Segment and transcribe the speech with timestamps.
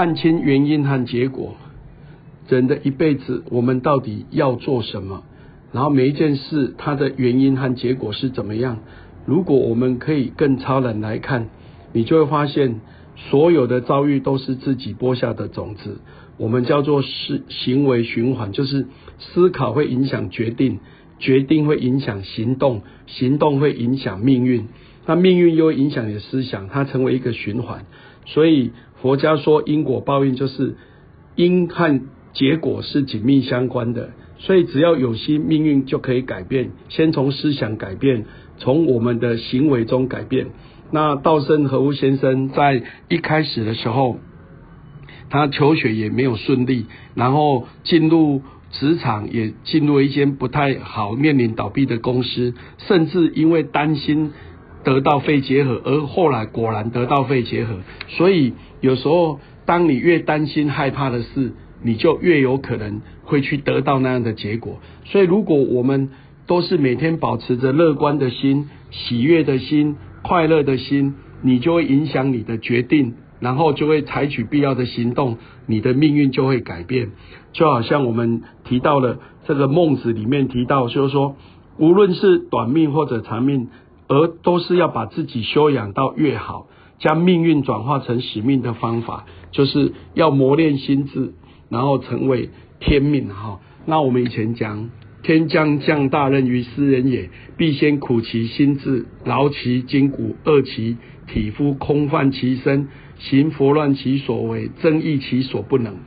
[0.00, 1.56] 看清原因和结果，
[2.48, 5.24] 人的一辈子，我们到底要做什么？
[5.72, 8.78] 然后每一件事，它的原因和结果是怎么样？
[9.26, 11.50] 如果我们可以更超然来看，
[11.92, 12.80] 你就会发现，
[13.14, 16.00] 所有的遭遇都是自己播下的种子。
[16.38, 18.86] 我们叫做是行为循环，就是
[19.18, 20.80] 思考会影响决定，
[21.18, 24.64] 决定会影响行动，行动会影响命运，
[25.04, 27.84] 那命运又会影响你的思想，它成为一个循环。
[28.26, 28.70] 所以
[29.02, 30.76] 佛家说因果报应，就是
[31.36, 32.00] 因和
[32.32, 34.10] 结果是紧密相关的。
[34.38, 36.70] 所以只要有心，命运就可以改变。
[36.88, 38.24] 先从思想改变，
[38.58, 40.48] 从我们的行为中改变。
[40.90, 44.18] 那道生和夫先生在一开始的时候。
[45.32, 54.32] 他求学也没有顺利，然后进入职场也进入一间不太好、面临倒闭的公司，甚至因为担心
[54.84, 57.76] 得到肺结核，而后来果然得到肺结核。
[58.08, 64.78] 所以有时候，当你越担心害怕的事，你就越有可能会去得到那样的结果。
[65.04, 66.10] 所以，如果我们
[66.46, 73.14] 都是每天保持着乐观的心、喜悦的心、快乐的心，你就会影响你的决定。
[73.40, 77.12] 然后就会采取必要的行动，你的命运就会改变。
[77.54, 81.36] 就好像我们提到了这个孟子里面提到，就是说，
[81.78, 83.68] 无论是短命或者长命，
[84.10, 86.66] 而都是要把自己修养到越好，
[86.98, 91.32] 将命运转化成使命的方法，就是要磨练心智，
[91.70, 92.50] 然后成为
[92.80, 93.60] 天命哈。
[93.86, 94.90] 那我们以前讲。
[95.22, 102.88] 天将降大任于斯人也，必先苦其心志，劳其筋骨，饿其体肤，空泛其身，
[103.18, 105.98] 行拂乱其所为，增益其所不能。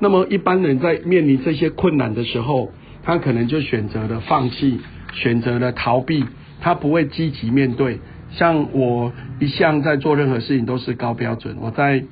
[0.00, 2.70] 那么一般人在面临这些困难的时候，
[3.02, 4.78] 他可能就选择了放弃，
[5.14, 6.22] 选择了逃避，
[6.60, 8.00] 他不会积极面对。
[8.32, 12.04] 像我一向在做任何事情都是高标准，我在。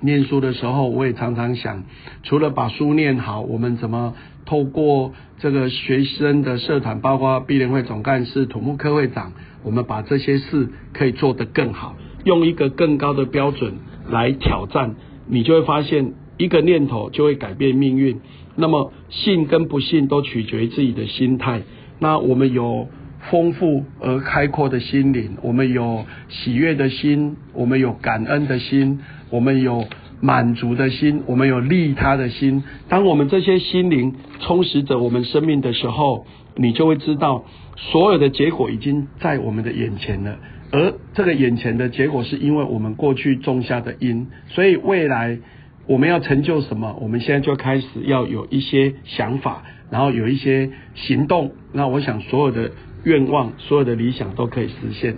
[0.00, 1.82] 念书的时候，我也常常想，
[2.22, 4.14] 除了把书念好，我们怎么
[4.46, 9.32] 透过这个学生的社团，包括毕联会总干事、土木科会长，
[9.64, 13.74] 我们把这些事可以做得更好，用一个更高的标准
[14.08, 14.94] 来挑战，
[15.26, 18.20] 你就会发现，一个念头就会改变命运。
[18.54, 21.62] 那么信跟不信都取决于自己的心态。
[21.98, 22.88] 那我们有
[23.30, 29.00] 丰富而开阔的心灵，我们有喜悦的心，我们有感恩的心。
[29.30, 29.86] 我们有
[30.22, 32.64] 满足的心，我们有利他的心。
[32.88, 36.24] 当我们这些心灵充实着我们生命的时候，
[36.56, 37.44] 你就会知道，
[37.76, 40.38] 所有的结果已经在我们的眼前了。
[40.72, 44.28] 而这个眼前的结果，是因为我们过去种下的因。
[44.48, 45.38] 所以未来
[45.86, 51.52] 我们要成就什么，我们现在就开始要有一些想法，然后有一些行动。
[51.74, 52.72] 那我想，所有的
[53.04, 55.16] 愿望、所有的理想都可以实现。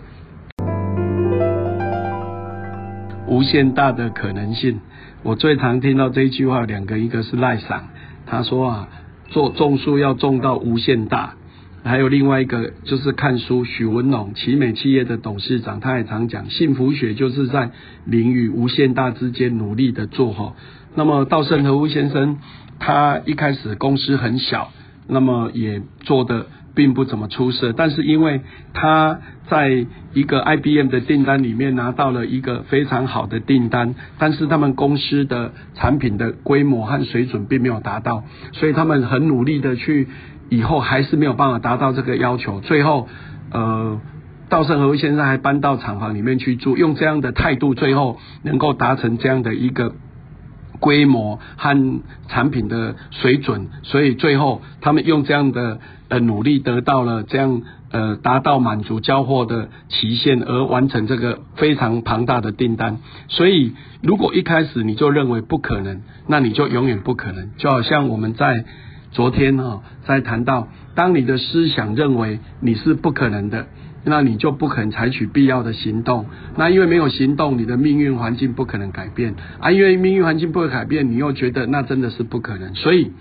[3.27, 4.81] 无限大的可能性，
[5.23, 7.89] 我最常听到这一句话，两个，一个是赖赏，
[8.27, 8.89] 他说啊，
[9.29, 11.35] 做种树要种到无限大，
[11.85, 17.71] 还有另外一个就是看书，许文龙，奇美企业的董事长，他也常讲，幸福学就是在
[18.05, 20.55] 零与无限大之间努力的做哈。
[20.97, 22.39] 那么稻盛和夫先生，
[22.81, 24.73] 他一开始公司很小，
[25.07, 26.47] 那么也做的。
[26.75, 28.41] 并不怎么出色，但是因为
[28.73, 40.09] 他在一个 IBM 的订单里面拿到了一个非常好的订单，但是他们公司的产品的规模和水准并没有达到，所以他们很努力的去，
[40.49, 42.61] 以后还是没有办法达到这个要求。
[42.61, 43.09] 最后，
[43.53, 44.01] 呃，
[44.49, 49.95] 稻盛和夫先生还搬到厂房里面去住，用这样的态度，最后能够达成这样的一个。
[50.81, 62.99] 规模和产品的水准，所以最后他们用这样的呃努力得到了这样呃达到满足交货的期限而完成这个非常庞大的订单。
[63.29, 67.51] 所以如果一开始你就认为不可能，那你就永远不可能。
[67.59, 68.65] 就好像我们在
[69.13, 73.67] 昨天哈在谈到，当你的思想认为你是不可能的。
[74.05, 76.27] 那你就不肯采取必要的行动，
[76.57, 79.71] 那因为没有行动，你的命运环境不可能改变啊。
[79.71, 82.75] 因为命运环境不会改变，你又觉得那真的是不可能。
[82.75, 83.13] 所以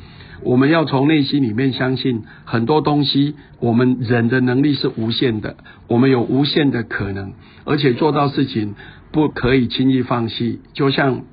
[0.42, 7.34] 我们要从内心里面相信很多东西，我们人的能力是无限的，我们有无限的可能，
[7.66, 8.76] 而且做到事情
[9.12, 10.62] 不可以轻易放弃。
[10.74, 11.24] 就像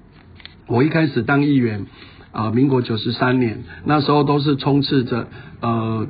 [0.67, 1.87] 我一开始当议员
[2.33, 5.29] 啊，民国九十三年那时候都是充斥着
[5.61, 6.09] 呃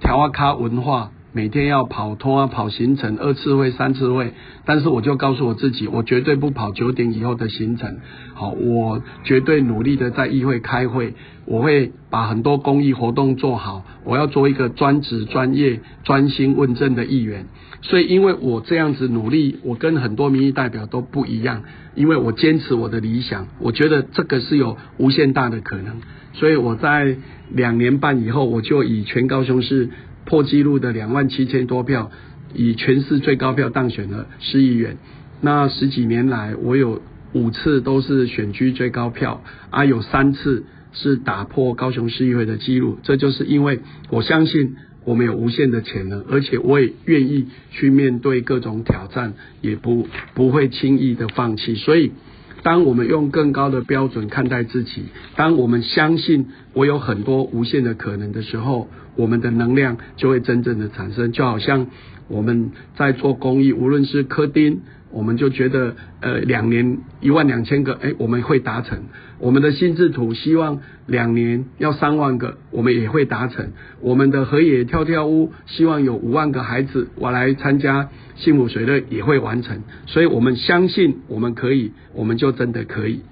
[0.00, 1.10] 条阿卡文化。
[1.38, 4.32] 每天要跑通啊，跑行程二次会、三次会，
[4.64, 7.98] 但是我就告诉我自己，我绝对不跑九点以后的行程。
[8.34, 11.14] 好，我绝对努力的在议会开会，
[11.44, 17.46] 我会把很多公益活动做好，我要做一个专职、专业、专心问政的议员。
[17.82, 21.62] 所以，因为我这样子努力，我跟很多民意代表都不一样，
[21.94, 26.00] 因为我坚持我的理想，我觉得这个是有无限大的可能。
[26.32, 27.16] 所以我在
[27.50, 29.90] 两年半以后，我就以全高雄市
[30.28, 32.12] 破纪录的两万七千多票，
[32.54, 34.98] 以全市最高票当选了市议员。
[35.40, 37.00] 那十几年来，我有
[37.32, 42.98] 五次都是选区最高票，啊，有三次是打破高雄市议会的纪录。
[43.02, 43.80] 这就是因为
[44.10, 44.76] 我相信。
[45.04, 49.32] 我们有无限的潜能，而且我也愿意去面对各种挑战，
[49.62, 51.76] 也不不会轻易的放弃。
[51.76, 52.12] 所以，
[52.62, 55.04] 当我们用更高的标准看待自己，
[55.36, 61.32] 当我们相信我有很多无限的可能的时候，我们的能量就会真正的产生。
[61.32, 61.86] 就好像
[62.28, 64.80] 我们在做公益，无论是科丁。
[65.10, 68.98] 我们就觉得，呃，两年一万两千个，哎，我们会达成。
[69.38, 73.70] 我们的心智图希望两年要三万个，我们也会达成。
[74.00, 79.82] 我们的河野跳跳屋希望有五万个孩子，我来参加幸福水乐也会完成。
[80.04, 83.22] 所以我们相信我们可以，我们就真的可以。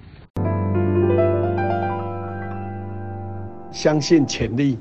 [3.71, 4.79] 相信潜力，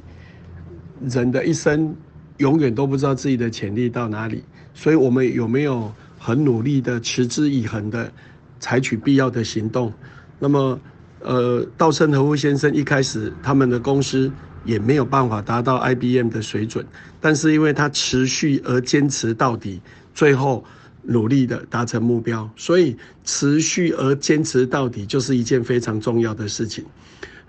[1.02, 1.94] 人的一生
[2.38, 5.92] 永远都不知道自己的潜力到哪里，所以我们有没有？
[6.18, 8.12] 很努力的、持之以恒的
[8.58, 9.92] 采取必要的行动。
[10.38, 10.78] 那么，
[11.20, 14.30] 呃，稻盛和夫先生一开始他们的公司
[14.64, 16.84] 也没有办法达到 IBM 的水准，
[17.20, 19.80] 但是因为他持续而坚持到底，
[20.14, 20.64] 最后
[21.02, 22.48] 努力的达成目标。
[22.56, 26.84] 所以，持续而坚持到底就是一件非常重要的事情。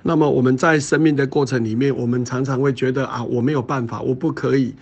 [0.04, 4.74] 那么，我们在生命的过程里面，我们常常会觉得啊，我没有办法，我不可以。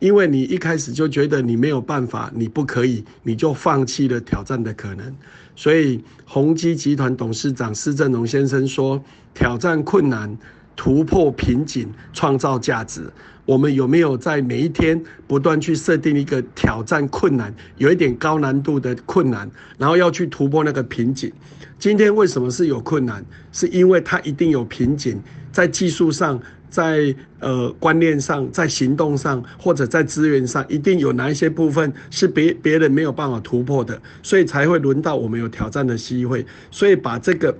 [0.00, 5.14] 因为你一开始就觉得你没有办法，你不可以，你就放弃了挑战的可能。
[5.56, 9.02] 所以宏基集团董事长施正荣先生说
[9.32, 10.36] ：“挑战困难，
[10.76, 13.10] 突破瓶颈，创造价值。”
[13.46, 21.30] 我们有没有在每一天不断去设定一个挑战困难、有一点高难度的困难，然后要去突破那个瓶颈？
[21.78, 23.24] 今天为什么是有困难？
[23.52, 26.40] 是因为它一定有瓶颈，在技术上。
[26.74, 36.44] 在呃观念上，在行动上，或者在资源上，一定有哪一些部分是别别人没有办法突破的，所以才会轮到我们有挑战的机会。
[36.72, 37.56] 所以把这个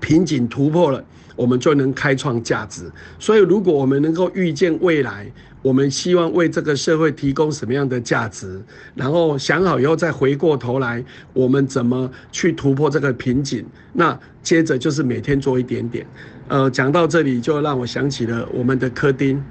[0.00, 1.04] 瓶颈突破了，
[1.36, 2.90] 我们就能开创价值。
[3.18, 5.30] 所以如果我们能够预见未来，
[5.62, 8.62] 我们希望为这个社会提供什么样的价值，
[8.94, 11.02] 然后想好以后再回过头来，
[11.32, 13.64] 我们怎么去突破这个瓶颈？
[13.92, 16.06] 那接着就是每天做一点点。
[16.48, 19.42] 呃，讲到这里就让我想起了我们的科丁。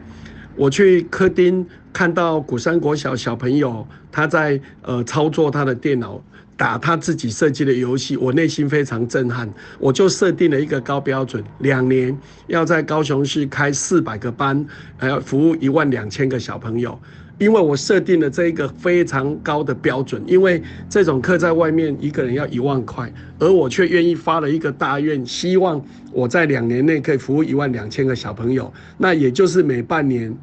[0.56, 6.24] 我去科丁看到古山国小小朋友他在呃操作他的电脑。
[6.56, 9.52] 打他自己设计的游戏，我内心非常震撼。
[9.80, 12.18] 我就设定了一个高标准，两年
[12.48, 14.66] 要在高雄市开四百个班，
[14.96, 16.98] 还要服务一万两千个小朋友。
[17.40, 28.72] 因为我设定了这一个非常高的标准，因为这种课在外面一个人要一万块，而我却愿意发了一个大愿，希望我在两年内可以服务一万两千个小朋友。
[29.00, 30.34] 那也就是每半年。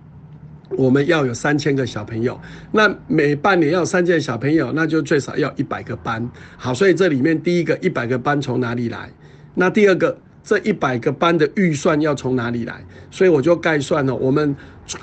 [0.77, 2.41] 我们要有三千个小朋友，
[2.71, 6.29] 那每半年要三千个小朋友，那就最少要一百个班。
[6.57, 9.11] 好，所以这里面第一个一百个班从哪里来？
[9.55, 12.85] 那第二个这一百个班的预算要从哪里来？
[13.11, 14.55] 所以我就概算了，我们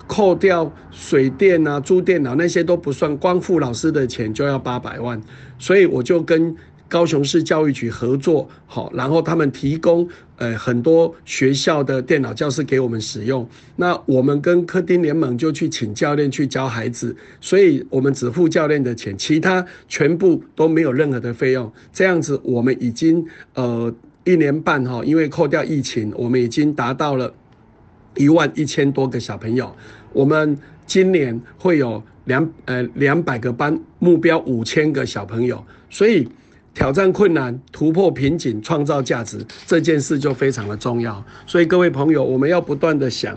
[0.07, 5.21] 扣掉水电啊、租电脑那些都不算，光付老师的钱就要八百万，
[5.59, 6.56] 所以我就跟。
[6.89, 13.47] 高雄市教育局合作好，然后他们提供呃很多学校的电脑教室给我们使用。
[13.75, 21.69] 那我们跟科丁联盟就去请教练去教孩子，所以我们只付教练的钱，其他全部都没有任何的费用。
[21.91, 23.25] 这样子，我们已经
[23.56, 27.33] 呃一年半哈，因为扣掉疫情，我们已经达到了
[28.15, 29.75] 一万一千多个小朋友。
[30.13, 36.25] 我们今年会有两呃两百个班，目标五千个小朋友，所以。
[36.77, 41.25] 挑战困难、突破瓶颈、创造价值这件事就非常的重要。
[41.47, 43.35] 所以各位朋友，我们要不断的想，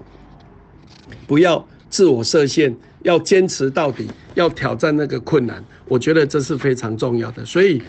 [1.26, 5.64] 不要自我设限，要坚持到底，要挑战那个困难。
[5.88, 7.42] 我觉得这是非常重要的。
[7.42, 7.80] 所以。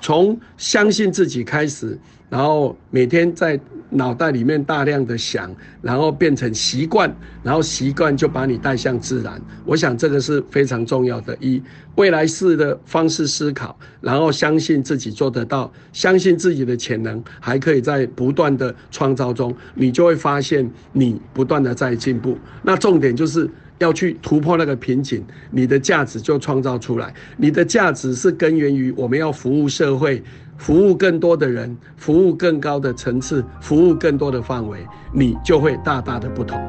[0.00, 9.40] 从相信自己开始，然后每天在脑袋里面大量的想，然后变成习惯，然后习惯就把你带向自然。
[9.64, 11.60] 我想这个是非常重要的，一
[11.96, 22.38] 未来式的方式思考，然后相信自己做得到，相信自己的潜能，还可以在不断的创造中，你就会发现你不断的在进步。
[22.62, 23.50] 那重点就是。
[23.80, 27.12] 要去突破那个瓶颈，你的价值就创造出来。
[27.36, 30.22] 你的价值是根源于我们要服务社会，
[30.58, 34.78] 服务更多的人，服务更高的层次，服务更多的范围，
[35.12, 36.60] 你就会大大的不同。